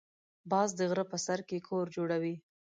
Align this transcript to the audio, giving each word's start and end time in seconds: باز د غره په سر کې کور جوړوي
باز 0.51 0.69
د 0.79 0.79
غره 0.89 1.05
په 1.11 1.17
سر 1.25 1.39
کې 1.49 1.57
کور 1.67 1.85
جوړوي 1.95 2.35